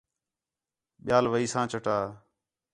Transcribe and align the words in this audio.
ٻِیال 1.05 1.25
ویساں 1.31 1.65
چٹاں 1.71 2.03